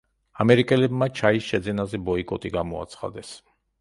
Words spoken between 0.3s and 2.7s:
ამერიკელებმა ჩაის შეძენაზე ბოიკოტი